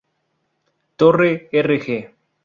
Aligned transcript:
Torre 0.95 1.47
Rg. 1.53 2.09